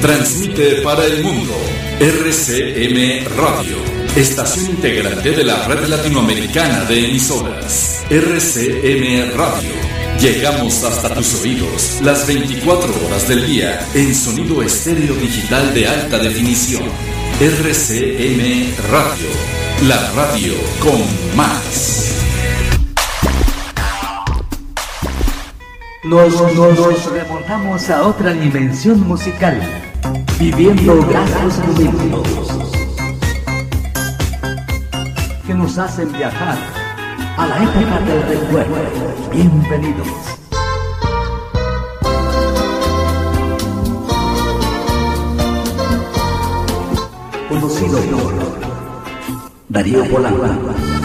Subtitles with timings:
[0.00, 1.54] Transmite para el mundo
[1.98, 3.76] RCM Radio,
[4.14, 8.04] estación integrante de la red latinoamericana de emisoras.
[8.08, 9.72] RCM Radio.
[10.20, 16.18] Llegamos hasta tus oídos las 24 horas del día en sonido estéreo digital de alta
[16.18, 16.84] definición.
[17.40, 19.28] RCM Radio,
[19.88, 22.08] la radio con más.
[26.04, 29.60] Nos, nos, remontamos a otra dimensión musical,
[30.38, 32.28] viviendo grandes momentos
[35.44, 36.56] que nos hacen viajar
[37.36, 38.76] a la época del recuerdo.
[39.32, 40.08] Bienvenidos.
[47.48, 48.34] Conocido por
[49.68, 50.97] Darío Polanco.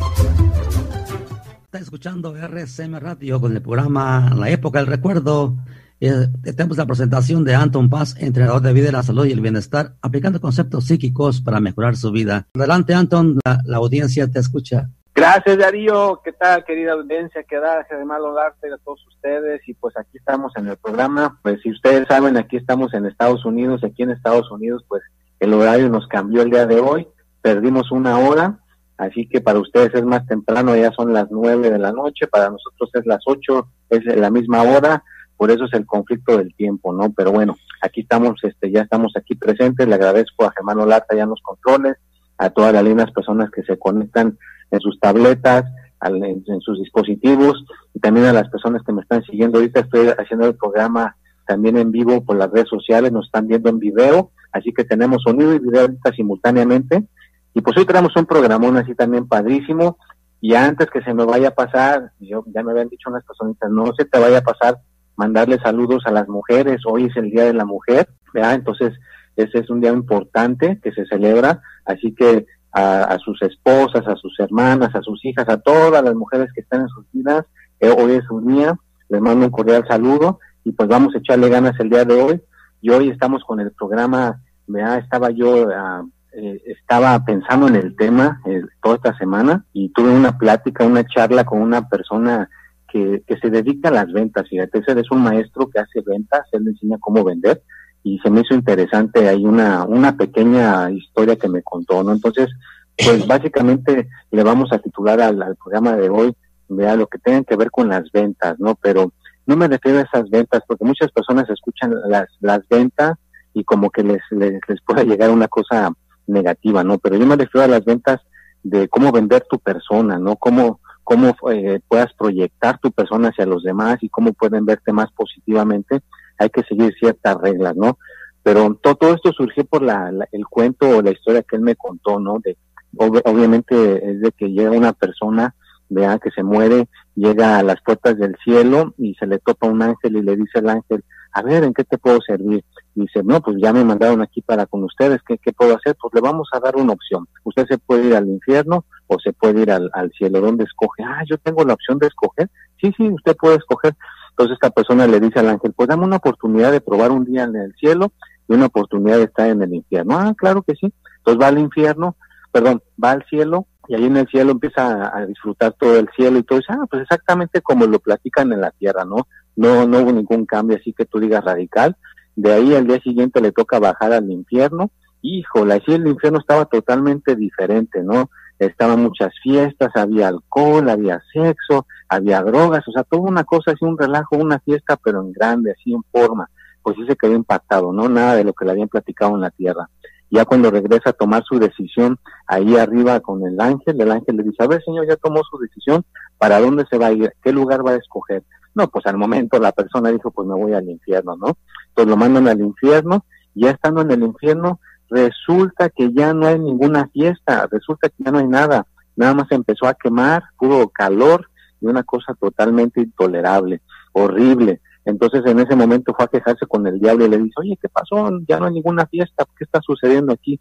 [1.91, 5.57] Escuchando RCM Radio con el programa La Época del Recuerdo.
[5.99, 6.09] Eh,
[6.55, 10.39] tenemos la presentación de Anton Paz, entrenador de vida la salud y el bienestar, aplicando
[10.39, 12.47] conceptos psíquicos para mejorar su vida.
[12.55, 14.87] Adelante, Anton, la, audiencia te escucha.
[15.13, 16.21] Gracias, Darío.
[16.23, 17.43] ¿Qué tal, querida audiencia?
[17.43, 19.61] ¿Qué tal, Germán Olarte, a todos ustedes?
[19.67, 21.41] Y pues aquí estamos en el programa.
[21.43, 23.83] Pues si ustedes saben, aquí estamos en Estados Unidos.
[23.83, 25.03] Aquí en Estados Unidos, pues
[25.41, 27.05] el horario nos cambió el día de hoy.
[27.41, 28.60] Perdimos una hora
[29.01, 32.51] Así que para ustedes es más temprano, ya son las nueve de la noche, para
[32.51, 35.03] nosotros es las ocho, es la misma hora,
[35.37, 37.11] por eso es el conflicto del tiempo, ¿no?
[37.11, 41.23] Pero bueno, aquí estamos, este, ya estamos aquí presentes, le agradezco a Germán Lata ya
[41.23, 41.97] en los controles,
[42.37, 44.37] a todas las lindas personas que se conectan
[44.69, 45.65] en sus tabletas,
[46.03, 49.57] en, en, sus dispositivos, y también a las personas que me están siguiendo.
[49.57, 51.15] Ahorita estoy haciendo el programa
[51.47, 55.23] también en vivo por las redes sociales, nos están viendo en video, así que tenemos
[55.23, 57.07] sonido y video ahorita simultáneamente.
[57.53, 59.97] Y pues hoy tenemos un programón así también padrísimo.
[60.39, 63.69] Y antes que se me vaya a pasar, yo ya me habían dicho unas personitas,
[63.69, 64.79] no se te vaya a pasar
[65.15, 66.81] mandarle saludos a las mujeres.
[66.85, 68.55] Hoy es el Día de la Mujer, ¿verdad?
[68.55, 68.93] Entonces,
[69.35, 71.61] ese es un día importante que se celebra.
[71.85, 76.49] Así que a, sus esposas, a sus hermanas, a sus hijas, a todas las mujeres
[76.55, 77.45] que están en sus vidas,
[77.79, 78.75] eh, hoy es un día.
[79.09, 82.41] Les mando un cordial saludo y pues vamos a echarle ganas el día de hoy.
[82.81, 84.97] Y hoy estamos con el programa, ¿verdad?
[84.97, 85.67] Estaba yo...
[85.67, 90.85] Uh, eh, estaba pensando en el tema eh, toda esta semana y tuve una plática,
[90.85, 92.49] una charla con una persona
[92.87, 94.47] que, que se dedica a las ventas.
[94.49, 97.61] Fíjate, ese es un maestro que hace ventas, él le enseña cómo vender
[98.03, 99.27] y se me hizo interesante.
[99.27, 102.13] Hay una, una pequeña historia que me contó, ¿no?
[102.13, 102.49] Entonces,
[102.97, 106.35] pues básicamente le vamos a titular al, al programa de hoy,
[106.69, 108.75] vea lo que tenga que ver con las ventas, ¿no?
[108.75, 109.11] Pero
[109.45, 113.17] no me refiero a esas ventas, porque muchas personas escuchan las, las ventas
[113.53, 115.91] y como que les, les, les puede llegar una cosa
[116.31, 116.97] negativa, ¿no?
[116.97, 118.21] Pero yo me refiero a las ventas
[118.63, 120.35] de cómo vender tu persona, ¿no?
[120.35, 125.11] Cómo, cómo eh, puedas proyectar tu persona hacia los demás y cómo pueden verte más
[125.11, 126.01] positivamente.
[126.37, 127.97] Hay que seguir ciertas reglas, ¿no?
[128.43, 132.19] Pero todo, esto surgió por la, el cuento o la historia que él me contó,
[132.19, 132.39] ¿no?
[132.43, 132.57] De,
[132.97, 135.53] obviamente es de que llega una persona,
[135.89, 139.81] vea que se muere, llega a las puertas del cielo y se le topa un
[139.81, 142.63] ángel y le dice al ángel, a ver, ¿en qué te puedo servir?
[142.93, 145.95] Dice, no, pues ya me mandaron aquí para con ustedes, ¿qué, ¿qué puedo hacer?
[146.01, 147.27] Pues le vamos a dar una opción.
[147.43, 150.41] Usted se puede ir al infierno o se puede ir al, al cielo.
[150.41, 151.03] ¿Dónde escoge?
[151.03, 152.49] Ah, yo tengo la opción de escoger.
[152.81, 153.95] Sí, sí, usted puede escoger.
[154.31, 157.43] Entonces esta persona le dice al ángel, pues dame una oportunidad de probar un día
[157.43, 158.11] en el cielo
[158.47, 160.17] y una oportunidad de estar en el infierno.
[160.17, 160.93] Ah, claro que sí.
[161.17, 162.15] Entonces va al infierno,
[162.51, 166.39] perdón, va al cielo y ahí en el cielo empieza a, disfrutar todo el cielo
[166.39, 166.71] y todo eso.
[166.71, 169.27] Ah, pues exactamente como lo platican en la tierra, ¿no?
[169.55, 171.95] No, no hubo ningún cambio así que tú digas radical.
[172.35, 174.91] De ahí al día siguiente le toca bajar al infierno.
[175.21, 178.29] Híjole, así el infierno estaba totalmente diferente, ¿no?
[178.57, 183.83] Estaban muchas fiestas, había alcohol, había sexo, había drogas, o sea, toda una cosa así,
[183.83, 186.49] un relajo, una fiesta, pero en grande, así en forma.
[186.83, 188.07] Pues sí se quedó impactado, ¿no?
[188.07, 189.89] Nada de lo que le habían platicado en la tierra.
[190.31, 194.43] Ya cuando regresa a tomar su decisión ahí arriba con el ángel, el ángel le
[194.43, 196.05] dice, a ver señor, ya tomó su decisión,
[196.37, 197.33] ¿para dónde se va a ir?
[197.43, 198.43] ¿Qué lugar va a escoger?
[198.73, 201.57] No, pues al momento la persona dijo, pues me voy al infierno, ¿no?
[201.89, 204.79] Entonces lo mandan al infierno, y ya estando en el infierno,
[205.09, 209.51] resulta que ya no hay ninguna fiesta, resulta que ya no hay nada, nada más
[209.51, 211.49] empezó a quemar, puro calor
[211.81, 213.81] y una cosa totalmente intolerable,
[214.13, 214.79] horrible.
[215.03, 217.89] Entonces en ese momento fue a quejarse con el diablo y le dice, oye, ¿qué
[217.89, 218.29] pasó?
[218.47, 220.59] Ya no hay ninguna fiesta, ¿qué está sucediendo aquí?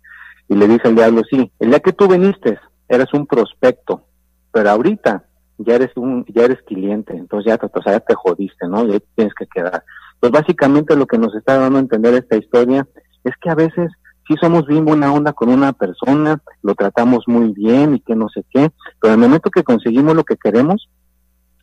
[0.49, 2.59] Y le dice el diablo, sí, el día que tú viniste
[2.89, 4.05] eras un prospecto,
[4.51, 5.25] pero ahorita
[5.67, 8.87] ya eres un, ya eres cliente, entonces ya te, ya te jodiste, ¿no?
[8.87, 9.85] Y ahí tienes que quedar.
[10.19, 12.87] Pues básicamente lo que nos está dando a entender esta historia
[13.25, 13.91] es que a veces
[14.27, 18.29] sí somos bien buena onda con una persona, lo tratamos muy bien y que no
[18.29, 18.71] sé qué,
[19.01, 20.89] pero en el momento que conseguimos lo que queremos,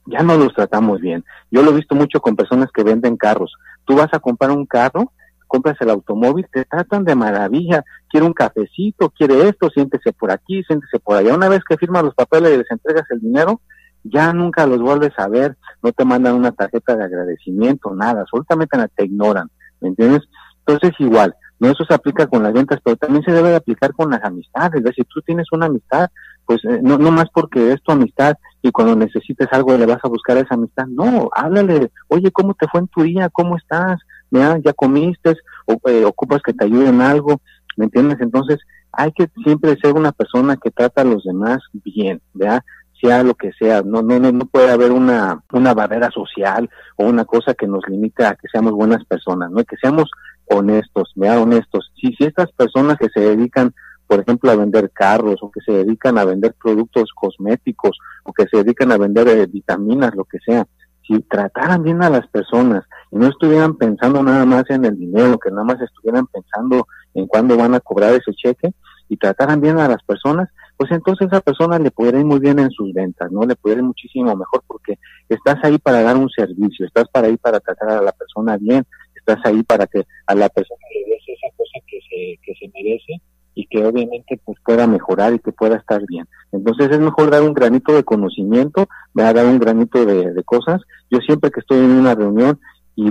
[0.06, 1.26] ya no los tratamos bien.
[1.52, 3.54] Yo lo he visto mucho con personas que venden carros.
[3.86, 5.12] Tú vas a comprar un carro,
[5.48, 10.64] compras el automóvil, te tratan de maravilla, quiere un cafecito, quiere esto, siéntese por aquí,
[10.64, 11.34] siéntese por allá.
[11.34, 13.62] Una vez que firmas los papeles y les entregas el dinero,
[14.10, 18.78] ya nunca los vuelves a ver, no te mandan una tarjeta de agradecimiento, nada, absolutamente
[18.78, 19.50] nada, te ignoran,
[19.82, 20.24] ¿me entiendes?
[20.66, 23.94] Entonces igual, no eso se aplica con las ventas, pero también se debe de aplicar
[23.94, 26.10] con las amistades, es decir, tú tienes una amistad,
[26.46, 30.00] pues eh, no, no más porque es tu amistad y cuando necesites algo le vas
[30.04, 33.30] a buscar esa amistad, no, háblale, oye, ¿cómo te fue en tu día?
[33.30, 34.00] ¿Cómo estás?
[34.30, 35.36] ¿Ya, ya comiste?
[35.66, 37.42] O, eh, ¿Ocupas que te ayuden algo?
[37.76, 38.20] ¿Me entiendes?
[38.22, 38.60] Entonces,
[38.92, 42.64] hay que siempre ser una persona que trata a los demás bien, ¿verdad?
[43.02, 47.06] Sea lo que sea, no, no, no, no puede haber una, una barrera social o
[47.06, 49.64] una cosa que nos limite a que seamos buenas personas, ¿no?
[49.64, 50.10] Que seamos
[50.46, 51.92] honestos, vea honestos.
[51.96, 53.74] Si, si estas personas que se dedican
[54.08, 58.46] por ejemplo, a vender carros o que se dedican a vender productos cosméticos o que
[58.48, 60.66] se dedican a vender eh, vitaminas, lo que sea,
[61.06, 65.38] si trataran bien a las personas y no estuvieran pensando nada más en el dinero,
[65.38, 68.74] que nada más estuvieran pensando en cuándo van a cobrar ese cheque
[69.10, 72.60] y trataran bien a las personas, pues entonces esa persona le pudiera ir muy bien
[72.60, 73.44] en sus ventas, ¿no?
[73.46, 77.38] Le pudiera ir muchísimo mejor porque estás ahí para dar un servicio, estás para ahí
[77.38, 78.86] para tratar a la persona bien,
[79.16, 82.72] estás ahí para que a la persona le des esa cosa que se, que se
[82.74, 83.22] merece
[83.56, 86.28] y que obviamente pues pueda mejorar y que pueda estar bien.
[86.52, 90.82] Entonces es mejor dar un granito de conocimiento, voy a dar un granito de, cosas.
[91.10, 92.60] Yo siempre que estoy en una reunión
[92.96, 93.10] y,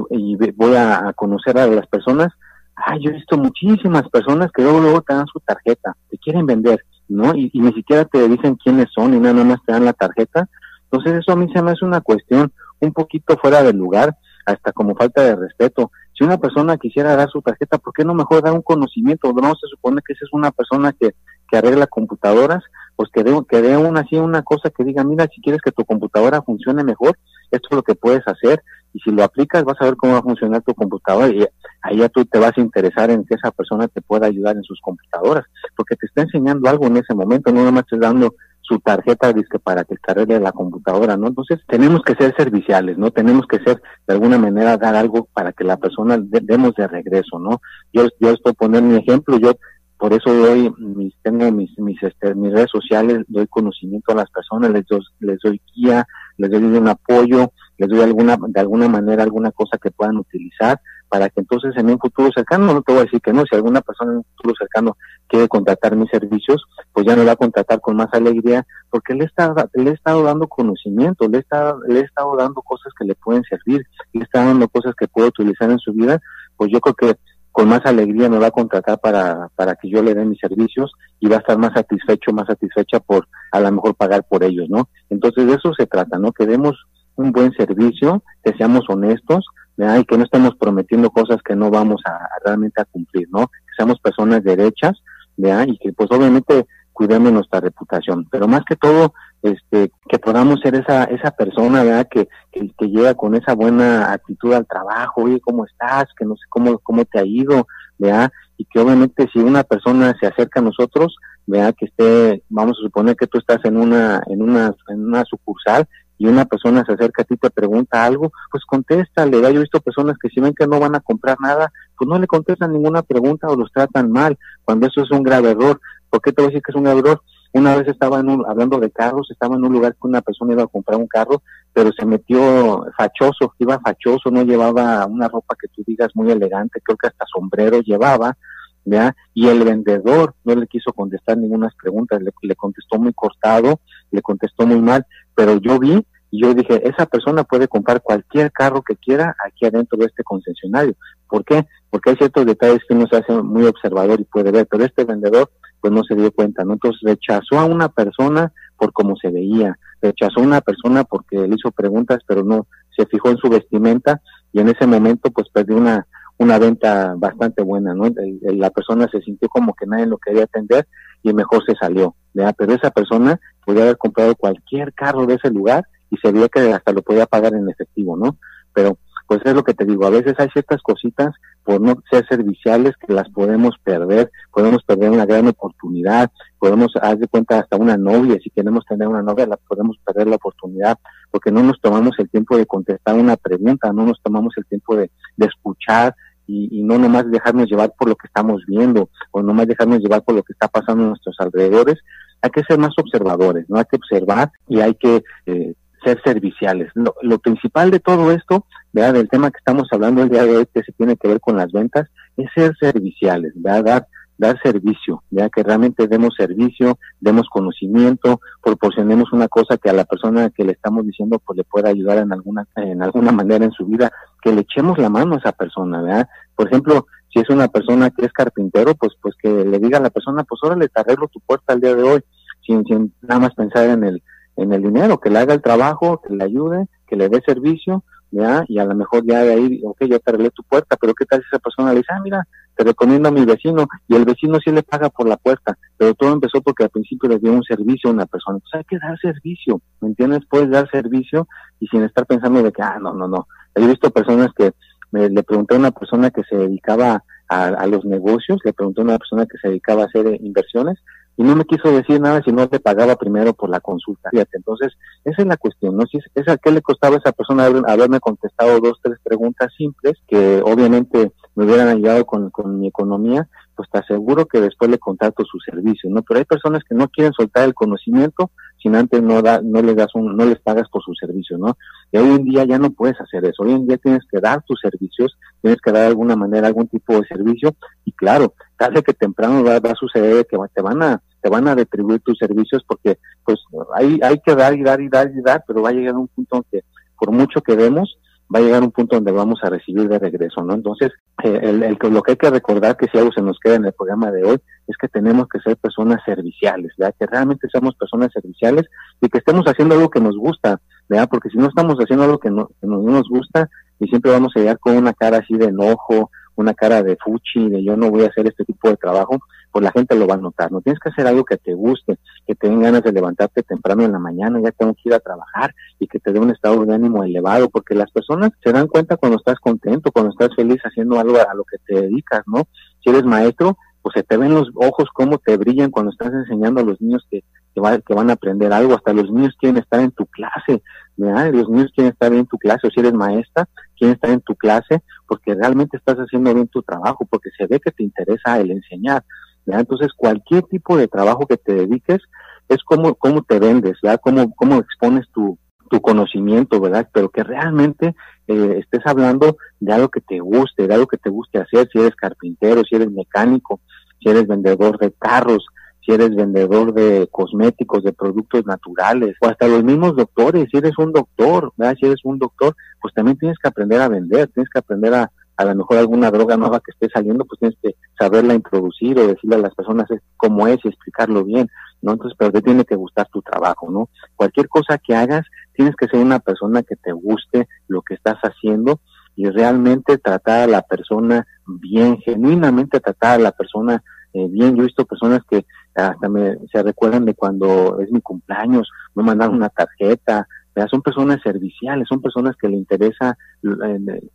[0.52, 2.28] voy a, conocer a las personas,
[2.76, 6.46] ay, yo he visto muchísimas personas que luego, luego te dan su tarjeta, te quieren
[6.46, 7.34] vender, ¿no?
[7.34, 10.48] Y, ni siquiera te dicen quiénes son y nada más te dan la tarjeta.
[10.90, 14.72] Entonces eso a mí se me hace una cuestión un poquito fuera del lugar, hasta
[14.72, 18.42] como falta de respeto si una persona quisiera dar su tarjeta, ¿por qué no mejor
[18.42, 19.32] dar un conocimiento?
[19.32, 21.14] No se supone que esa es una persona que,
[21.50, 22.64] que arregla computadoras,
[22.96, 25.72] pues que dé, que dé una, así una cosa que diga, mira, si quieres que
[25.72, 27.18] tu computadora funcione mejor,
[27.50, 28.62] esto es lo que puedes hacer,
[28.94, 31.46] y si lo aplicas vas a ver cómo va a funcionar tu computadora, y
[31.82, 34.62] ahí ya tú te vas a interesar en que esa persona te pueda ayudar en
[34.62, 35.44] sus computadoras,
[35.76, 38.34] porque te está enseñando algo en ese momento, no nada más te dando
[38.66, 41.28] su tarjeta para que cargue la computadora, ¿no?
[41.28, 43.12] Entonces tenemos que ser serviciales, ¿no?
[43.12, 47.38] Tenemos que ser de alguna manera dar algo para que la persona demos de regreso,
[47.38, 47.60] ¿no?
[47.92, 49.52] Yo, yo estoy poniendo mi ejemplo, yo
[49.98, 54.30] por eso doy mis, tengo mis, mis, este, mis redes sociales, doy conocimiento a las
[54.30, 56.04] personas, les doy, les doy guía,
[56.36, 60.80] les doy un apoyo, les doy alguna, de alguna manera alguna cosa que puedan utilizar
[61.08, 63.54] para que entonces en un futuro cercano, no te voy a decir que no, si
[63.54, 64.96] alguna persona en un futuro cercano
[65.28, 69.24] quiere contratar mis servicios, pues ya me va a contratar con más alegría, porque le,
[69.24, 73.14] está, le he estado dando conocimiento, le estado, le he estado dando cosas que le
[73.14, 73.82] pueden servir,
[74.12, 76.20] le estado dando cosas que puede utilizar en su vida,
[76.56, 77.18] pues yo creo que
[77.56, 80.92] con más alegría me va a contratar para, para que yo le dé mis servicios
[81.20, 84.68] y va a estar más satisfecho, más satisfecha por a lo mejor pagar por ellos,
[84.68, 84.90] ¿no?
[85.08, 86.32] Entonces de eso se trata, ¿no?
[86.32, 86.76] Que demos
[87.14, 92.00] un buen servicio, que seamos honestos, y que no estemos prometiendo cosas que no vamos
[92.06, 93.48] a, realmente a cumplir, ¿no?
[93.48, 94.92] Que seamos personas derechas,
[95.36, 98.26] y que pues obviamente cuidemos nuestra reputación.
[98.30, 102.08] Pero más que todo, este, que podamos ser esa, esa persona, ¿verdad?
[102.10, 106.06] Que, que, que llega con esa buena actitud al trabajo, oye, ¿cómo estás?
[106.18, 107.66] Que no sé cómo, cómo te ha ido,
[107.98, 108.30] ¿verdad?
[108.56, 111.14] Y que obviamente si una persona se acerca a nosotros,
[111.46, 115.22] vea que esté, vamos a suponer que tú estás en una, en una, en una
[115.24, 115.86] sucursal
[116.18, 119.40] y una persona se acerca a ti te pregunta algo, pues contéstale.
[119.40, 122.18] Yo he visto personas que si ven que no van a comprar nada, pues no
[122.18, 125.80] le contestan ninguna pregunta o los tratan mal, cuando eso es un grave error.
[126.10, 127.22] ¿Por qué te voy a decir que es un grave error?
[127.52, 130.52] Una vez estaba en un, hablando de carros, estaba en un lugar que una persona
[130.52, 131.42] iba a comprar un carro,
[131.72, 136.80] pero se metió fachoso, iba fachoso, no llevaba una ropa que tú digas muy elegante,
[136.82, 138.36] creo que hasta sombrero llevaba,
[138.86, 139.14] ¿ya?
[139.34, 143.80] Y el vendedor no le quiso contestar ninguna pregunta, le, contestó muy cortado,
[144.12, 148.50] le contestó muy mal, pero yo vi y yo dije, esa persona puede comprar cualquier
[148.52, 150.94] carro que quiera aquí adentro de este concesionario.
[151.28, 151.66] ¿Por qué?
[151.90, 155.04] Porque hay ciertos detalles que uno se hace muy observador y puede ver, pero este
[155.04, 155.50] vendedor
[155.80, 156.74] pues no se dio cuenta, ¿no?
[156.74, 161.56] Entonces rechazó a una persona por cómo se veía, rechazó a una persona porque le
[161.56, 162.66] hizo preguntas, pero no
[162.96, 164.20] se fijó en su vestimenta
[164.52, 166.06] y en ese momento pues perdió una
[166.38, 168.12] una venta bastante buena, ¿no?
[168.42, 170.86] la persona se sintió como que nadie lo quería atender
[171.22, 172.52] y mejor se salió, ¿ya?
[172.52, 176.72] Pero esa persona podía haber comprado cualquier carro de ese lugar y se veía que
[176.72, 178.36] hasta lo podía pagar en efectivo, ¿no?
[178.74, 181.34] Pero pues es lo que te digo, a veces hay ciertas cositas
[181.66, 186.30] por no ser serviciales que las podemos perder, podemos perder una gran oportunidad,
[186.60, 190.28] podemos, haz de cuenta, hasta una novia, si queremos tener una novia, la podemos perder
[190.28, 190.96] la oportunidad
[191.32, 194.94] porque no nos tomamos el tiempo de contestar una pregunta, no nos tomamos el tiempo
[194.94, 196.14] de, escuchar,
[196.46, 200.22] y, y, no nomás dejarnos llevar por lo que estamos viendo o nomás dejarnos llevar
[200.22, 201.96] por lo que está pasando en nuestros alrededores.
[202.40, 203.78] Hay que ser más observadores, ¿no?
[203.78, 205.74] Hay que observar y hay que eh,
[206.06, 206.90] ser serviciales.
[206.94, 209.14] Lo, lo, principal de todo esto, ¿verdad?
[209.14, 211.56] del tema que estamos hablando el día de hoy, que se tiene que ver con
[211.56, 213.84] las ventas, es ser serviciales, ¿verdad?
[213.84, 214.06] dar
[214.38, 220.04] dar servicio, ya que realmente demos servicio, demos conocimiento, proporcionemos una cosa que a la
[220.04, 223.72] persona que le estamos diciendo pues le pueda ayudar en alguna en alguna manera en
[223.72, 226.28] su vida, que le echemos la mano a esa persona, ¿verdad?
[226.54, 230.02] Por ejemplo, si es una persona que es carpintero, pues pues que le diga a
[230.02, 232.20] la persona, pues órale, te arreglo tu puerta el día de hoy,
[232.66, 234.22] sin, sin nada más pensar en el
[234.56, 238.02] en el dinero, que le haga el trabajo, que le ayude, que le dé servicio,
[238.30, 238.64] ¿ya?
[238.68, 241.24] Y a lo mejor ya de ahí, ok, yo te arreglé tu puerta, pero ¿qué
[241.26, 244.24] tal si esa persona le dice, ah, mira, te recomiendo a mi vecino, y el
[244.24, 247.52] vecino sí le paga por la puerta, pero todo empezó porque al principio le dio
[247.52, 248.58] un servicio a una persona.
[248.58, 250.40] Pues hay que dar servicio, ¿me entiendes?
[250.48, 251.48] Puedes dar servicio
[251.80, 253.46] y sin estar pensando de que, ah, no, no, no.
[253.74, 254.72] He visto personas que
[255.10, 259.00] me, le pregunté a una persona que se dedicaba a, a, los negocios, le pregunté
[259.00, 260.98] a una persona que se dedicaba a hacer inversiones,
[261.36, 264.30] y no me quiso decir nada si no te pagaba primero por la consulta.
[264.30, 266.06] Fíjate, entonces, esa es la cuestión, ¿no?
[266.06, 270.14] Si es, a qué le costaba a esa persona haberme contestado dos, tres preguntas simples
[270.26, 274.98] que obviamente me hubieran ayudado con, con mi economía, pues te aseguro que después le
[274.98, 276.22] contacto su servicio, ¿no?
[276.22, 279.96] Pero hay personas que no quieren soltar el conocimiento sin antes no da, no les
[279.96, 281.76] das no les pagas por su servicio, ¿no?
[282.12, 283.62] Y hoy en día ya no puedes hacer eso.
[283.62, 286.86] Hoy en día tienes que dar tus servicios, tienes que dar de alguna manera algún
[286.86, 291.02] tipo de servicio y claro, tarde que temprano va, va a suceder que te van
[291.02, 293.58] a te van a retribuir tus servicios porque pues
[293.94, 296.28] hay, hay que dar y dar y dar y dar, pero va a llegar un
[296.28, 296.84] punto en que
[297.18, 298.18] por mucho que demos,
[298.54, 300.74] va a llegar un punto donde vamos a recibir de regreso, ¿no?
[300.74, 301.12] Entonces,
[301.42, 303.84] eh, el, el, lo que hay que recordar que si algo se nos queda en
[303.84, 307.14] el programa de hoy es que tenemos que ser personas serviciales, ¿verdad?
[307.18, 308.86] Que realmente seamos personas serviciales
[309.20, 311.28] y que estemos haciendo algo que nos gusta, ¿verdad?
[311.30, 314.52] Porque si no estamos haciendo algo que no, que no nos gusta y siempre vamos
[314.54, 318.10] a llegar con una cara así de enojo, una cara de fuchi, de yo no
[318.10, 319.38] voy a hacer este tipo de trabajo,
[319.70, 320.72] pues la gente lo va a notar.
[320.72, 324.04] No tienes que hacer algo que te guste, que te den ganas de levantarte temprano
[324.04, 326.84] en la mañana, ya tengo que ir a trabajar y que te dé un estado
[326.84, 330.80] de ánimo elevado, porque las personas se dan cuenta cuando estás contento, cuando estás feliz
[330.82, 332.66] haciendo algo a lo que te dedicas, ¿no?
[333.02, 336.80] Si eres maestro, pues se te ven los ojos cómo te brillan cuando estás enseñando
[336.80, 337.42] a los niños que,
[337.76, 340.82] que, que van a aprender algo, hasta los niños quieren estar en tu clase,
[341.16, 341.52] ¿verdad?
[341.52, 344.54] Los niños quieren estar en tu clase, o si eres maestra, quieren estar en tu
[344.54, 348.70] clase porque realmente estás haciendo bien tu trabajo, porque se ve que te interesa el
[348.70, 349.24] enseñar.
[349.66, 349.78] ¿ya?
[349.80, 352.22] Entonces, cualquier tipo de trabajo que te dediques
[352.68, 354.18] es como, cómo te vendes, ¿ya?
[354.18, 355.58] Cómo, cómo expones tu,
[355.90, 357.08] tu conocimiento, ¿verdad?
[357.12, 358.14] Pero que realmente
[358.48, 361.98] eh, estés hablando de algo que te guste, de algo que te guste hacer, si
[361.98, 363.80] eres carpintero, si eres mecánico,
[364.20, 365.66] si eres vendedor de carros,
[366.06, 370.96] si eres vendedor de cosméticos, de productos naturales, o hasta los mismos doctores, si eres
[370.98, 371.96] un doctor, ¿verdad?
[371.98, 375.32] Si eres un doctor, pues también tienes que aprender a vender, tienes que aprender a,
[375.56, 379.26] a lo mejor alguna droga nueva que esté saliendo, pues tienes que saberla introducir o
[379.26, 381.68] decirle a las personas cómo es y explicarlo bien,
[382.02, 382.12] ¿no?
[382.12, 384.08] Entonces, pero te tiene que gustar tu trabajo, ¿no?
[384.36, 385.44] Cualquier cosa que hagas,
[385.74, 389.00] tienes que ser una persona que te guste lo que estás haciendo
[389.34, 394.76] y realmente tratar a la persona bien, genuinamente tratar a la persona eh, bien.
[394.76, 399.22] Yo he visto personas que hasta me, se recuerdan de cuando es mi cumpleaños, me
[399.22, 400.46] mandan una tarjeta,
[400.90, 403.36] son personas serviciales, son personas que le interesa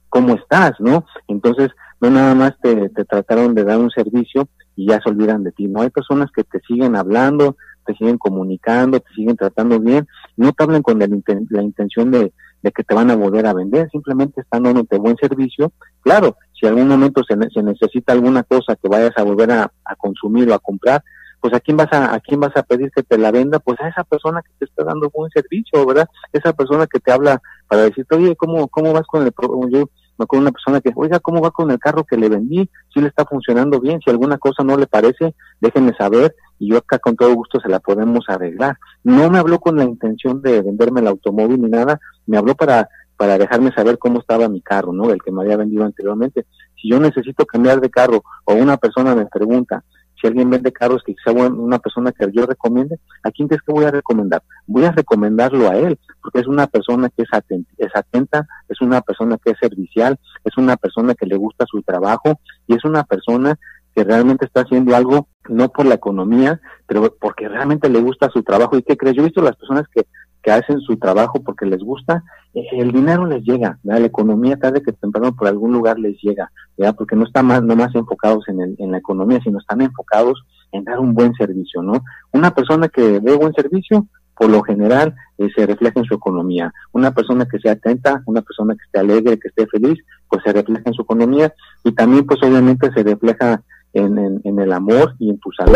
[0.10, 1.06] cómo estás, ¿no?
[1.27, 5.44] Entonces, no nada más te, te trataron de dar un servicio y ya se olvidan
[5.44, 5.82] de ti, ¿no?
[5.82, 10.63] Hay personas que te siguen hablando, te siguen comunicando, te siguen tratando bien, no te
[10.63, 12.34] hablan con la, intención de,
[12.75, 15.72] que te van a volver a vender, simplemente están dándote buen servicio.
[16.01, 20.50] Claro, si algún momento se, se necesita alguna cosa que vayas a volver a consumir
[20.50, 21.03] o a comprar,
[21.41, 23.79] pues a quién vas a, a quién vas a pedir que te la venda, pues
[23.81, 26.07] a esa persona que te está dando buen servicio, ¿verdad?
[26.31, 29.33] Esa persona que te habla para decirte, oye, ¿cómo, cómo vas con el,
[29.69, 32.69] yo me acuerdo una persona que, oiga, ¿cómo va con el carro que le vendí?
[32.93, 36.77] Si le está funcionando bien, si alguna cosa no le parece, déjenme saber y yo
[36.77, 38.77] acá con todo gusto se la podemos arreglar.
[39.03, 42.88] No me habló con la intención de venderme el automóvil ni nada, me habló para
[43.21, 45.12] para dejarme saber cómo estaba mi carro, ¿no?
[45.12, 46.48] El que me había vendido anteriormente.
[46.81, 49.83] Si yo necesito cambiar de carro o una persona me pregunta,
[50.22, 53.74] si alguien vende carros que sea una persona que yo recomiende, ¿a quién crees que
[53.74, 54.44] voy a recomendar?
[54.68, 57.30] Voy a recomendarlo a él, porque es una persona que es
[57.78, 61.82] es atenta, es una persona que es servicial, es una persona que le gusta su
[61.82, 63.58] trabajo y es una persona
[63.95, 68.43] que realmente está haciendo algo no por la economía, pero porque realmente le gusta su
[68.43, 68.77] trabajo.
[68.77, 69.15] ¿Y qué crees?
[69.15, 70.05] Yo he visto las personas que
[70.41, 74.81] que hacen su trabajo porque les gusta, eh, el dinero les llega, la economía tarde
[74.81, 76.95] que temprano por algún lugar les llega, ¿verdad?
[76.98, 80.43] porque no están más, no más enfocados en, el, en la economía, sino están enfocados
[80.71, 82.01] en dar un buen servicio, ¿no?
[82.31, 84.07] Una persona que dé buen servicio,
[84.38, 86.74] por lo general, eh, se refleja en su economía.
[86.93, 90.53] Una persona que sea atenta, una persona que esté alegre, que esté feliz, pues se
[90.53, 93.62] refleja en su economía y también, pues obviamente, se refleja
[93.93, 95.75] en, en, el amor y en tu salud.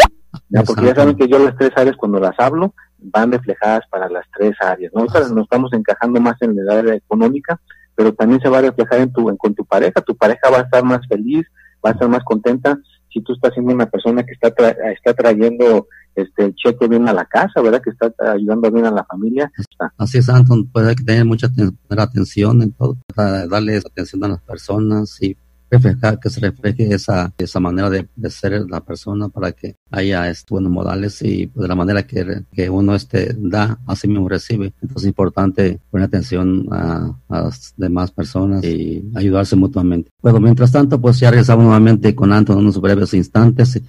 [0.50, 0.64] ¿ya?
[0.64, 4.26] Porque ya saben que yo las tres áreas cuando las hablo van reflejadas para las
[4.38, 4.92] tres áreas.
[4.94, 5.02] ¿no?
[5.02, 7.60] Ahorita nos estamos encajando más en la área económica,
[7.96, 10.02] pero también se va a reflejar en tu, en, con tu pareja.
[10.02, 11.46] Tu pareja va a estar más feliz,
[11.86, 12.78] va a estar más contenta
[13.12, 14.50] si tú estás siendo una persona que está,
[14.92, 17.82] está trayendo este el cheque bien a la casa, ¿verdad?
[17.82, 19.52] Que está ayudando bien a la familia.
[19.98, 21.50] Así es, Anton, pues hay que tener mucha
[21.90, 25.38] atención en todo, para darle atención a las personas y
[25.70, 30.54] reflejar, que se refleje esa, esa manera de, ser la persona para que haya este,
[30.54, 34.74] buenos modales y pues, de la manera que, que uno este, da, así mismo recibe.
[34.82, 40.12] Entonces es importante poner atención a, las demás personas y ayudarse mutuamente.
[40.22, 43.82] Bueno, mientras tanto, pues ya regresamos nuevamente con Anton en unos breves instantes.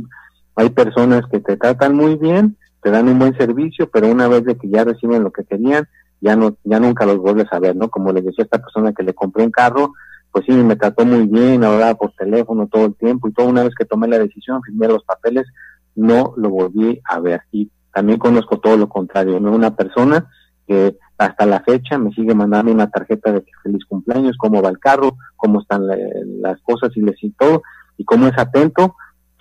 [0.57, 4.45] hay personas que te tratan muy bien, te dan un buen servicio, pero una vez
[4.45, 5.87] de que ya reciben lo que querían,
[6.21, 7.89] ya no, ya nunca los vuelves a ver, ¿no?
[7.89, 9.93] Como le decía esta persona que le compré un carro,
[10.31, 13.65] pues sí, me trató muy bien, hablaba por teléfono todo el tiempo y toda una
[13.65, 15.47] vez que tomé la decisión, firmé los papeles,
[15.95, 17.43] no lo volví a ver.
[17.51, 19.53] Y también conozco todo lo contrario, ¿no?
[19.53, 20.29] Una persona
[20.67, 24.79] que hasta la fecha me sigue mandando una tarjeta de feliz cumpleaños, cómo va el
[24.79, 27.63] carro, cómo están las cosas y les y todo,
[27.97, 28.95] y cómo es atento.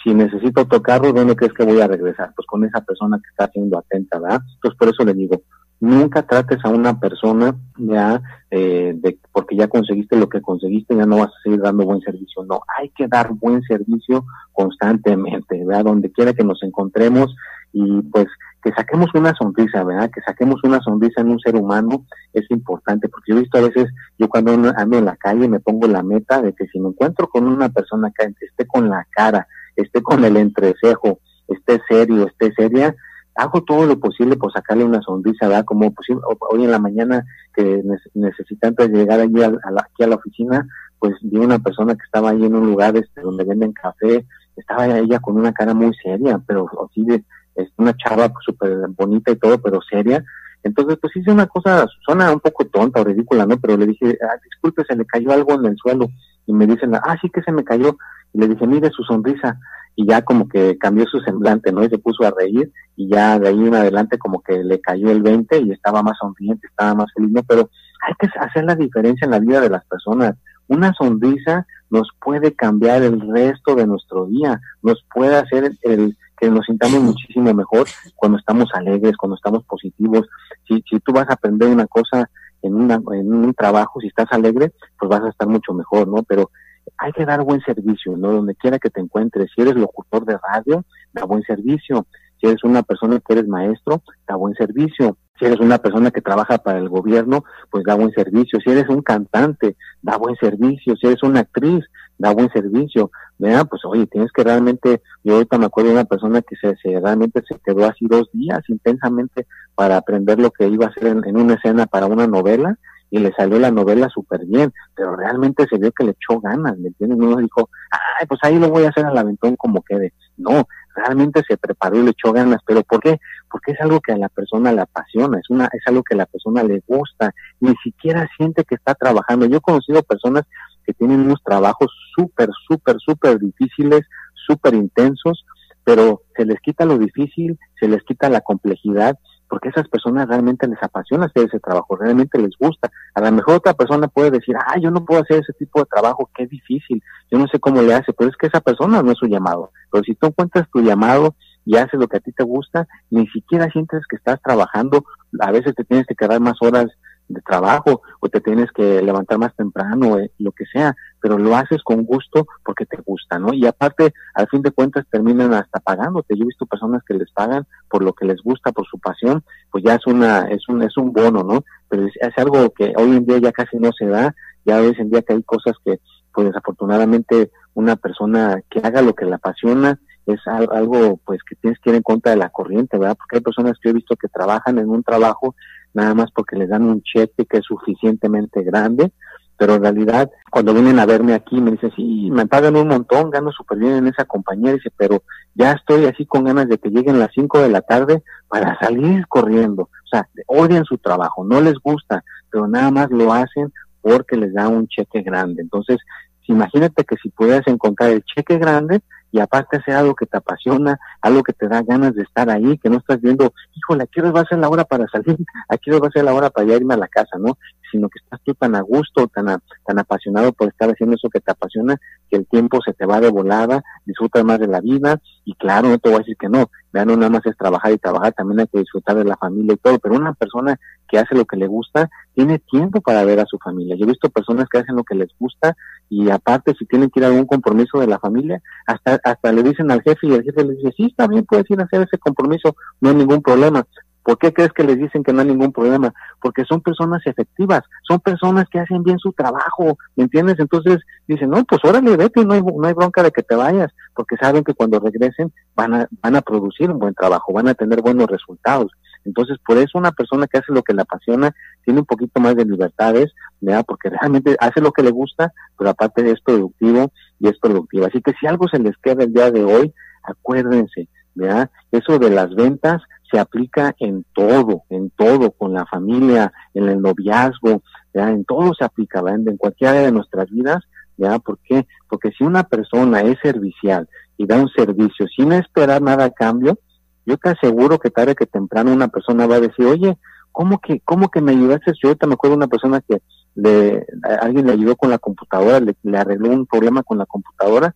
[0.04, 2.34] Si necesito otro carro, ¿dónde crees que voy a regresar?
[2.36, 4.42] Pues con esa persona que está siendo atenta, ¿verdad?
[4.56, 5.42] Entonces por eso le digo,
[5.80, 11.06] nunca trates a una persona ya eh, de, porque ya conseguiste lo que conseguiste, ya
[11.06, 12.44] no vas a seguir dando buen servicio.
[12.46, 15.86] No, hay que dar buen servicio constantemente, ¿verdad?
[15.86, 17.36] Donde quiera que nos encontremos
[17.74, 18.28] y pues
[18.64, 20.10] que saquemos una sonrisa, ¿verdad?
[20.14, 23.62] Que saquemos una sonrisa en un ser humano es importante, porque yo he visto a
[23.62, 26.90] veces, yo cuando ando en la calle me pongo la meta de que si me
[26.90, 32.28] encuentro con una persona que esté con la cara, esté con el entrecejo, esté serio,
[32.28, 32.96] esté seria,
[33.38, 35.66] hago todo lo posible por sacarle una sonrisa, ¿verdad?
[35.66, 36.22] Como posible,
[36.52, 37.84] hoy en la mañana que
[38.16, 40.68] necesita antes de llegar allí a, la, aquí a la oficina,
[41.00, 44.88] pues vi una persona que estaba ahí en un lugar este, donde venden café, estaba
[44.98, 47.24] ella con una cara muy seria, pero así de,
[47.56, 50.24] es una chava súper bonita y todo, pero seria.
[50.64, 53.58] Entonces, pues hice una cosa, suena un poco tonta o ridícula, ¿no?
[53.60, 56.10] Pero le dije, ah, disculpe, se le cayó algo en el suelo.
[56.48, 57.98] Y me dicen, ah, sí que se me cayó.
[58.34, 59.60] Y le dije, mire su sonrisa
[60.00, 61.84] y ya como que cambió su semblante, ¿no?
[61.84, 65.10] Y se puso a reír y ya de ahí en adelante como que le cayó
[65.10, 67.42] el 20 y estaba más sonriente, estaba más feliz, ¿no?
[67.42, 67.72] Pero
[68.08, 70.36] hay que hacer la diferencia en la vida de las personas.
[70.68, 76.52] Una sonrisa nos puede cambiar el resto de nuestro día, nos puede hacer el, que
[76.52, 80.28] nos sintamos muchísimo mejor cuando estamos alegres, cuando estamos positivos.
[80.68, 82.30] Si, si tú vas a aprender una cosa
[82.62, 86.22] en, una, en un trabajo, si estás alegre, pues vas a estar mucho mejor, ¿no?
[86.22, 86.52] Pero
[86.98, 88.32] hay que dar buen servicio, ¿no?
[88.32, 89.52] Donde quiera que te encuentres.
[89.56, 92.08] Si eres locutor de radio, da buen servicio.
[92.40, 95.18] Si eres una persona que eres maestro, da buen servicio.
[95.40, 98.60] Si eres una persona que trabaja para el gobierno, pues da buen servicio.
[98.60, 100.96] Si eres un cantante, da buen servicio.
[100.96, 101.86] Si eres una actriz,
[102.18, 103.12] da buen servicio.
[103.38, 106.76] Vea, pues oye, tienes que realmente, yo ahorita me acuerdo de una persona que se,
[107.00, 109.46] realmente se quedó así dos días intensamente
[109.76, 112.78] para aprender lo que iba a hacer en una escena para una novela
[113.10, 116.78] y le salió la novela súper bien, pero realmente se vio que le echó ganas,
[116.78, 117.18] ¿me entiendes?
[117.18, 120.14] No dijo, ay, pues ahí lo voy a hacer al aventón como quede.
[120.38, 123.20] No, realmente se preparó y le echó ganas, pero ¿por qué?
[123.50, 126.18] Porque es algo que a la persona le apasiona, es una es algo que a
[126.18, 129.46] la persona le gusta, ni siquiera siente que está trabajando.
[129.46, 130.44] Yo he conocido personas
[130.86, 134.02] que tienen unos trabajos súper, súper, súper difíciles,
[134.48, 135.46] súper intensos,
[135.84, 139.18] pero se les quita lo difícil, se les quita la complejidad
[139.50, 142.92] porque a esas personas realmente les apasiona hacer ese trabajo, realmente les gusta.
[143.14, 145.86] A lo mejor otra persona puede decir, ah, yo no puedo hacer ese tipo de
[145.86, 149.12] trabajo, qué difícil, yo no sé cómo le hace, pero es que esa persona no
[149.12, 149.72] es su llamado.
[149.92, 153.28] Pero si tú encuentras tu llamado y haces lo que a ti te gusta, ni
[153.28, 155.04] siquiera sientes que estás trabajando,
[155.40, 156.88] a veces te tienes que quedar más horas
[157.28, 161.56] de trabajo o te tienes que levantar más temprano, eh, lo que sea, pero lo
[161.56, 163.54] haces con gusto porque te gusta, ¿no?
[163.54, 166.36] Y aparte, al fin de cuentas, terminan hasta pagándote.
[166.36, 169.44] Yo he visto personas que les pagan por lo que les gusta, por su pasión,
[169.72, 171.64] pues ya es una, es un, es un bono, ¿no?
[171.90, 174.34] Pero es, algo que hoy en día ya casi no se da,
[174.66, 176.00] ya hoy en día que hay cosas que,
[176.34, 181.80] pues desafortunadamente, una persona que haga lo que le apasiona, es algo pues que tienes
[181.80, 183.16] que ir en contra de la corriente, ¿verdad?
[183.18, 185.56] Porque hay personas que he visto que trabajan en un trabajo
[185.98, 189.12] nada más porque les dan un cheque que es suficientemente grande,
[189.58, 193.32] pero en realidad cuando vienen a verme aquí me dicen, sí, me pagan un montón,
[193.32, 195.24] gano súper bien en esa compañía, dice, pero
[195.56, 199.28] ya estoy así con ganas de que lleguen las 5 de la tarde para salir
[199.28, 199.84] corriendo.
[199.84, 204.54] O sea, odian su trabajo, no les gusta, pero nada más lo hacen porque les
[204.54, 205.64] da un cheque grande.
[205.64, 205.98] Entonces,
[206.46, 209.02] imagínate que si pudieras encontrar el cheque grande,
[209.38, 212.76] y aparte hacer algo que te apasiona, algo que te da ganas de estar ahí,
[212.80, 215.38] que no estás viendo, híjole, aquí va a ser la hora para salir,
[215.70, 217.56] aquí va a ser la hora para irme a la casa, ¿no?
[217.92, 219.46] Sino que estás tú tan a gusto, tan,
[219.86, 221.98] tan apasionado por estar haciendo eso que te apasiona,
[222.32, 225.90] que el tiempo se te va de volada, disfrutas más de la vida, y claro,
[225.90, 228.34] no te voy a decir que no, vean, no nada más es trabajar y trabajar,
[228.34, 231.46] también hay que disfrutar de la familia y todo, pero una persona que hace lo
[231.46, 233.96] que le gusta, tiene tiempo para ver a su familia.
[233.96, 235.76] Yo he visto personas que hacen lo que les gusta
[236.10, 239.64] y aparte si tienen que ir a algún compromiso de la familia, hasta hasta le
[239.64, 242.02] dicen al jefe y el jefe le dice, sí, está bien, puedes ir a hacer
[242.02, 243.86] ese compromiso, no hay ningún problema.
[244.28, 246.14] ¿Por qué crees que les dicen que no hay ningún problema?
[246.42, 250.60] Porque son personas efectivas, son personas que hacen bien su trabajo, ¿me entiendes?
[250.60, 250.98] Entonces
[251.30, 254.36] dicen, no, pues órale, vete, no hay, no hay bronca de que te vayas, porque
[254.36, 258.02] saben que cuando regresen van a, van a producir un buen trabajo, van a tener
[258.02, 258.92] buenos resultados.
[259.28, 262.56] Entonces, por eso una persona que hace lo que le apasiona tiene un poquito más
[262.56, 263.84] de libertades, ¿verdad?
[263.86, 268.08] Porque realmente hace lo que le gusta, pero aparte es productivo y es productiva.
[268.08, 271.70] Así que si algo se les queda el día de hoy, acuérdense, ¿verdad?
[271.92, 277.02] Eso de las ventas se aplica en todo, en todo, con la familia, en el
[277.02, 278.32] noviazgo, ¿verdad?
[278.32, 279.48] En todo se aplica, ¿verdad?
[279.48, 280.84] En cualquier área de nuestras vidas,
[281.18, 281.42] ¿verdad?
[281.42, 281.86] ¿Por qué?
[282.10, 286.80] Porque si una persona es servicial y da un servicio sin esperar nada a cambio,
[287.28, 290.18] yo te aseguro que tarde que temprano una persona va a decir, oye,
[290.54, 291.92] ¿cómo que, cómo que me ayudaste?
[292.02, 293.22] Yo ahorita me acuerdo de una persona que
[293.54, 294.08] le,
[294.42, 297.94] alguien le ayudó con la computadora, le, arregló un problema con la computadora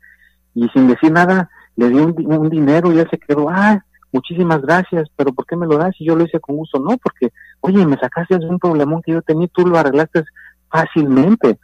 [0.54, 5.08] y sin decir nada le dio un, dinero y él se quedó, ah, muchísimas gracias,
[5.15, 5.96] pero ¿por qué me lo das?
[6.00, 9.13] Y yo lo hice con gusto, no, porque, oye, me sacaste de un problemón que
[9.13, 10.26] yo tenía, tú lo arreglaste
[10.70, 11.58] fácilmente.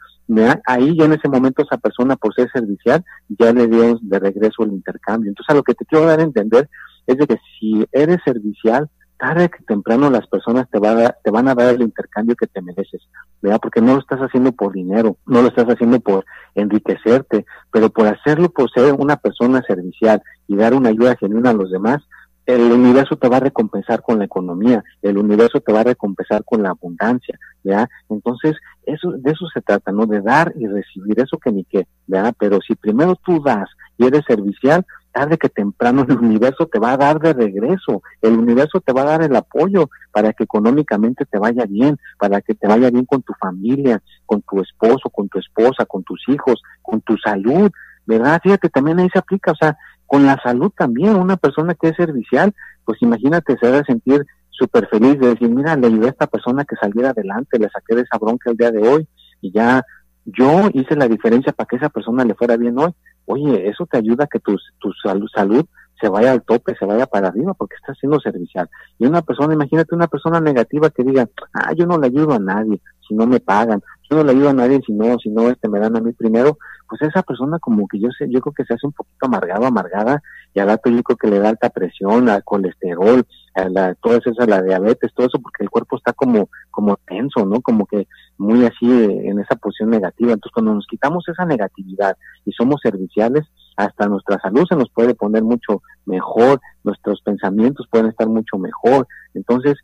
[0.66, 4.62] Ahí ya en ese momento esa persona, por ser servicial, ya le dio de regreso
[4.62, 5.30] el intercambio.
[5.30, 6.68] Entonces, a lo que te quiero dar a entender
[7.08, 11.48] es de que si eres servicial, tarde que temprano las personas te, va te van
[11.48, 13.02] a dar el intercambio que te mereces,
[13.42, 13.58] ¿verdad?
[13.60, 18.06] Porque no lo estás haciendo por dinero, no lo estás haciendo por enriquecerte, pero por
[18.06, 22.02] hacerlo por ser una persona servicial y dar una ayuda genuina a los demás,
[22.46, 26.44] el universo te va a recompensar con la economía, el universo te va a recompensar
[26.44, 27.88] con la abundancia, ¿ya?
[28.08, 30.06] Entonces, eso, de eso se trata, ¿no?
[30.06, 32.32] De dar y recibir, eso que ni qué, ¿ya?
[32.38, 33.68] Pero si primero tú das
[33.98, 38.38] y eres servicial, tarde que temprano el universo te va a dar de regreso, el
[38.38, 42.54] universo te va a dar el apoyo para que económicamente te vaya bien, para que
[42.54, 46.62] te vaya bien con tu familia, con tu esposo, con tu esposa, con tus hijos,
[46.82, 47.70] con tu salud,
[48.06, 48.40] ¿verdad?
[48.42, 51.96] Fíjate, también ahí se aplica, o sea, con la salud también, una persona que es
[51.96, 56.10] servicial, pues imagínate, se va a sentir súper feliz de decir, mira, le ayudé a
[56.10, 59.08] esta persona que saliera adelante, le saqué de esa bronca el día de hoy
[59.40, 59.84] y ya
[60.24, 62.92] yo hice la diferencia para que esa persona le fuera bien hoy.
[63.28, 64.90] Oye, eso te ayuda a que tu, tu
[65.34, 65.64] salud,
[66.00, 68.68] se vaya al tope, se vaya para arriba porque está siendo servicial.
[68.98, 72.38] Y una persona, imagínate una persona negativa que diga, ah, yo no le ayudo a
[72.38, 75.48] nadie si no me pagan, yo no le ayudo a nadie si no, si no
[75.48, 78.52] este, me dan a mí primero, pues esa persona como que yo sé, yo creo
[78.52, 80.22] que se hace un poquito amargado, amargada,
[80.54, 83.26] y al rato yo creo que le da alta presión, al colesterol,
[83.68, 87.44] la, todo eso, a la diabetes, todo eso, porque el cuerpo está como, como tenso,
[87.46, 87.60] ¿no?
[87.60, 90.32] Como que muy así eh, en esa posición negativa.
[90.32, 93.44] Entonces cuando nos quitamos esa negatividad y somos serviciales,
[93.76, 99.06] hasta nuestra salud se nos puede poner mucho mejor, nuestros pensamientos pueden estar mucho mejor.
[99.34, 99.76] Entonces,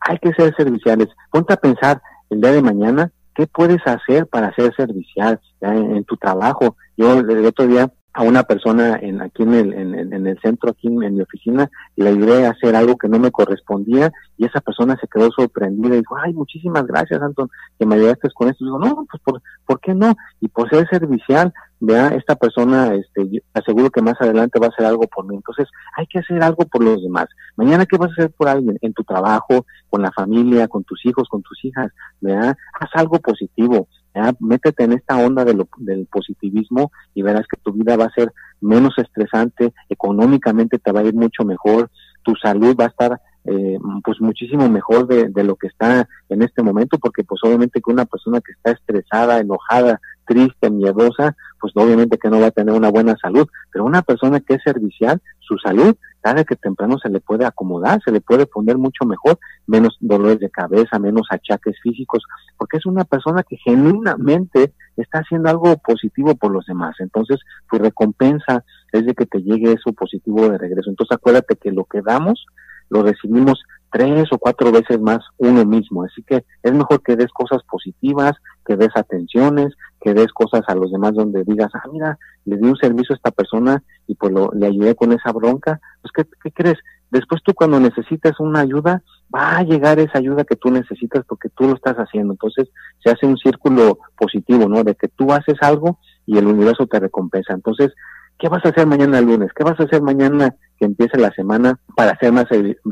[0.00, 1.08] hay que ser serviciales.
[1.30, 6.16] Ponte a pensar el día de mañana, ¿qué puedes hacer para ser servicial en, tu
[6.16, 6.76] trabajo?
[6.96, 10.88] Yo el otro día a una persona en, aquí en el, en, el centro, aquí
[10.88, 14.98] en, mi oficina, le ayudé a hacer algo que no me correspondía y esa persona
[15.00, 17.48] se quedó sorprendida y dijo, ay, muchísimas gracias, Anton,
[17.78, 18.64] que me ayudaste con esto.
[18.64, 20.14] Y digo, no, pues, ¿por, ¿por qué no?
[20.40, 24.84] Y por ser servicial, vea, esta persona, este, aseguro que más adelante va a hacer
[24.84, 25.34] algo por mí.
[25.34, 27.28] Entonces, hay que hacer algo por los demás.
[27.56, 28.78] Mañana, ¿qué vas a hacer por alguien?
[28.82, 33.18] En tu trabajo, con la familia, con tus hijos, con tus hijas, vea, haz algo
[33.20, 33.88] positivo.
[34.14, 34.34] ¿Ya?
[34.40, 38.14] Métete en esta onda de lo, del positivismo y verás que tu vida va a
[38.14, 41.90] ser menos estresante, económicamente te va a ir mucho mejor,
[42.22, 46.42] tu salud va a estar eh, pues muchísimo mejor de, de, lo que está en
[46.42, 51.72] este momento, porque pues obviamente que una persona que está estresada, enojada, triste, miedosa, pues
[51.76, 55.20] obviamente que no va a tener una buena salud, pero una persona que es servicial,
[55.40, 59.38] su salud, tarde que temprano se le puede acomodar, se le puede poner mucho mejor,
[59.66, 62.22] menos dolores de cabeza, menos achaques físicos,
[62.56, 66.96] porque es una persona que genuinamente está haciendo algo positivo por los demás.
[67.00, 70.90] Entonces, su recompensa es de que te llegue eso positivo de regreso.
[70.90, 72.46] Entonces, acuérdate que lo que damos,
[72.88, 76.04] lo recibimos tres o cuatro veces más uno mismo.
[76.04, 78.32] Así que es mejor que des cosas positivas,
[78.64, 82.66] que des atenciones, que des cosas a los demás donde digas, ah, mira, le di
[82.66, 85.80] un servicio a esta persona y pues lo, le ayudé con esa bronca.
[86.00, 86.78] Pues, ¿qué, ¿qué crees?
[87.10, 89.02] Después tú cuando necesitas una ayuda,
[89.34, 92.32] va a llegar esa ayuda que tú necesitas porque tú lo estás haciendo.
[92.32, 92.68] Entonces
[93.02, 94.82] se hace un círculo positivo, ¿no?
[94.82, 97.52] De que tú haces algo y el universo te recompensa.
[97.52, 97.92] Entonces,
[98.42, 99.52] ¿Qué vas a hacer mañana lunes?
[99.54, 102.46] ¿Qué vas a hacer mañana que empiece la semana para ser más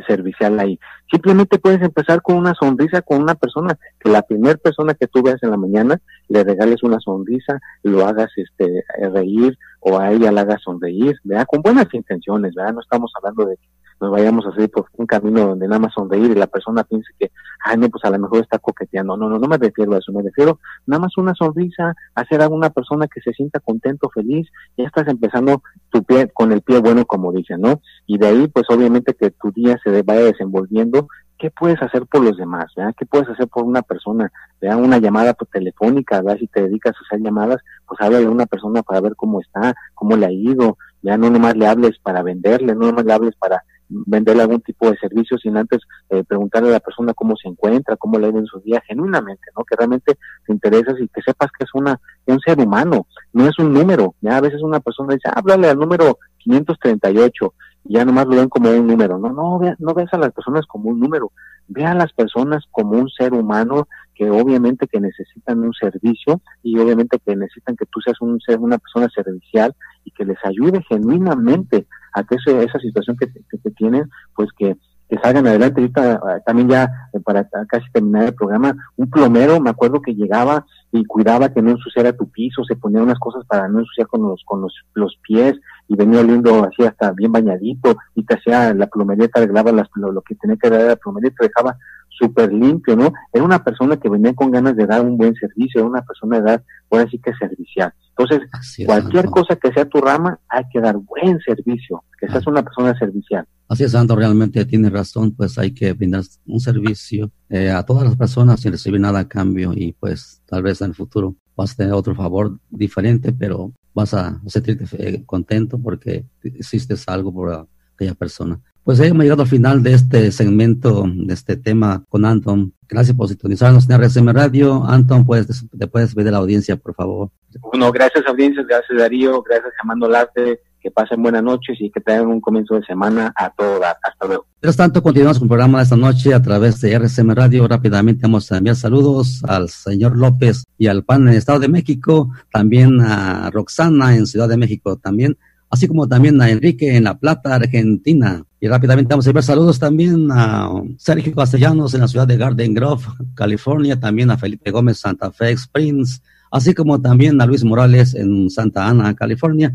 [0.06, 0.78] servicial ahí?
[1.10, 5.24] Simplemente puedes empezar con una sonrisa con una persona, que la primera persona que tú
[5.24, 10.30] veas en la mañana le regales una sonrisa, lo hagas este reír o a ella
[10.30, 11.46] la hagas sonreír, ¿verdad?
[11.48, 12.74] Con buenas intenciones, ¿verdad?
[12.74, 13.58] No estamos hablando de
[14.00, 17.12] nos vayamos a seguir por un camino donde nada más sonreír y la persona piense
[17.18, 17.30] que,
[17.64, 19.16] ay, no, pues a lo mejor está coqueteando.
[19.16, 22.48] No, no, no me refiero a eso, me refiero nada más una sonrisa, hacer a
[22.48, 26.78] una persona que se sienta contento, feliz, ya estás empezando tu pie con el pie
[26.78, 27.80] bueno, como dicen, ¿no?
[28.06, 31.08] Y de ahí, pues obviamente que tu día se vaya desenvolviendo
[31.40, 32.66] ¿qué puedes hacer por los demás?
[32.76, 32.94] ¿verdad?
[32.96, 34.30] ¿Qué puedes hacer por una persona?
[34.60, 34.78] ¿verdad?
[34.78, 36.38] Una llamada pues, telefónica, ¿verdad?
[36.38, 39.74] si te dedicas a hacer llamadas, pues háblale a una persona para ver cómo está,
[39.94, 41.18] cómo le ha ido, ¿verdad?
[41.18, 44.96] no nomás le hables para venderle, no nomás le hables para venderle algún tipo de
[44.96, 48.46] servicio sin antes eh, preguntarle a la persona cómo se encuentra, cómo le ha en
[48.46, 49.64] su día, genuinamente, ¿no?
[49.64, 53.46] Que realmente te intereses y que sepas que es una es un ser humano, no
[53.46, 54.14] es un número.
[54.20, 58.48] Ya a veces una persona dice, háblale al número 538 y ya nomás lo ven
[58.48, 59.18] como un número.
[59.18, 61.32] No, no, ve, no ves a las personas como un número,
[61.68, 66.78] ve a las personas como un ser humano que obviamente que necesitan un servicio y
[66.78, 70.82] obviamente que necesitan que tú seas un ser, una persona servicial y que les ayude
[70.88, 74.76] genuinamente a que esa situación que, que, tienen, pues que
[75.10, 75.80] que salgan adelante.
[75.80, 80.14] Ahorita eh, también ya eh, para casi terminar el programa, un plomero, me acuerdo que
[80.14, 84.06] llegaba y cuidaba que no ensuciara tu piso, se ponía unas cosas para no ensuciar
[84.06, 85.54] con los con los, los pies
[85.88, 90.22] y venía oliendo así hasta bien bañadito y te hacía la plomería, arreglaba las, lo,
[90.22, 91.76] que tenía que dar la plomería, te dejaba
[92.08, 93.12] súper limpio, ¿no?
[93.32, 96.40] Era una persona que venía con ganas de dar un buen servicio, era una persona
[96.40, 97.92] de edad, por así que servicial.
[98.20, 98.48] Entonces,
[98.84, 102.96] cualquier cosa que sea tu rama, hay que dar buen servicio, que seas una persona
[102.98, 103.46] servicial.
[103.68, 108.04] Así es, Santo, realmente tiene razón, pues hay que brindar un servicio eh, a todas
[108.04, 111.72] las personas sin recibir nada a cambio y pues tal vez en el futuro vas
[111.72, 117.68] a tener otro favor diferente, pero vas a sentirte eh, contento porque hiciste algo por
[117.94, 118.60] aquella persona.
[118.82, 122.74] Pues hemos llegado al final de este segmento, de este tema con Anton.
[122.88, 124.84] Gracias por sintonizarnos en RSM Radio.
[124.84, 125.46] Anton, pues
[125.78, 127.30] te puedes pedir a la audiencia, por favor.
[127.62, 132.28] Bueno, gracias audiencia, gracias Darío, gracias Amando Larte, que pasen buenas noches y que tengan
[132.28, 134.46] un comienzo de semana a todo Hasta luego.
[134.54, 137.66] Mientras tanto, continuamos con el programa de esta noche a través de RCM Radio.
[137.66, 141.68] Rápidamente vamos a enviar saludos al señor López y al PAN en el Estado de
[141.68, 145.36] México, también a Roxana en Ciudad de México también,
[145.70, 148.44] así como también a Enrique en La Plata, Argentina.
[148.60, 152.74] Y rápidamente vamos a enviar saludos también a Sergio Castellanos en la ciudad de Garden
[152.74, 158.14] Grove, California, también a Felipe Gómez, Santa Fe Springs, así como también a Luis Morales
[158.14, 159.72] en Santa Ana, California.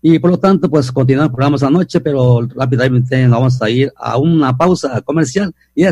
[0.00, 3.92] Y por lo tanto, pues continuamos el programa esta noche, pero rápidamente vamos a ir
[3.96, 5.82] a una pausa comercial y